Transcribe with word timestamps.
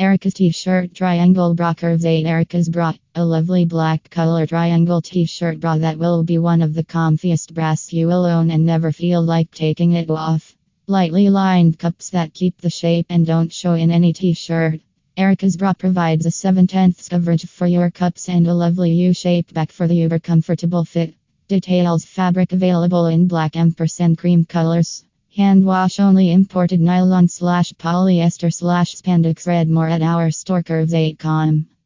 Erica's 0.00 0.34
t-shirt 0.34 0.94
triangle 0.94 1.54
bra 1.56 1.74
curves 1.74 2.04
8 2.04 2.24
Erica's 2.24 2.68
bra 2.68 2.92
a 3.16 3.24
lovely 3.24 3.64
black 3.64 4.08
color 4.10 4.46
triangle 4.46 5.02
t-shirt 5.02 5.58
bra 5.58 5.76
that 5.78 5.98
will 5.98 6.22
be 6.22 6.38
one 6.38 6.62
of 6.62 6.72
the 6.72 6.84
comfiest 6.84 7.52
bras 7.52 7.92
you 7.92 8.06
will 8.06 8.24
own 8.24 8.48
and 8.52 8.64
never 8.64 8.92
feel 8.92 9.20
like 9.20 9.50
taking 9.50 9.94
it 9.94 10.08
off. 10.08 10.54
Lightly 10.86 11.30
lined 11.30 11.80
cups 11.80 12.10
that 12.10 12.32
keep 12.32 12.60
the 12.60 12.70
shape 12.70 13.06
and 13.08 13.26
don't 13.26 13.52
show 13.52 13.74
in 13.74 13.90
any 13.90 14.12
t-shirt. 14.12 14.80
Erica's 15.16 15.56
bra 15.56 15.72
provides 15.72 16.26
a 16.26 16.30
7 16.30 16.68
tenths 16.68 17.08
coverage 17.08 17.46
for 17.46 17.66
your 17.66 17.90
cups 17.90 18.28
and 18.28 18.46
a 18.46 18.54
lovely 18.54 18.92
U-shaped 18.92 19.52
back 19.52 19.72
for 19.72 19.88
the 19.88 19.96
uber 19.96 20.20
comfortable 20.20 20.84
fit. 20.84 21.16
Details 21.48 22.04
fabric 22.04 22.52
available 22.52 23.06
in 23.06 23.26
black 23.26 23.56
ampersand 23.56 24.16
cream 24.16 24.44
colors. 24.44 25.04
Hand 25.38 25.64
wash 25.64 26.00
only 26.00 26.32
imported 26.32 26.80
nylon 26.80 27.28
slash 27.28 27.72
polyester 27.74 28.52
slash 28.52 28.96
spandex. 28.96 29.46
Read 29.46 29.70
more 29.70 29.86
at 29.86 30.02
our 30.02 30.32
store 30.32 30.64
curves8.com. 30.64 31.68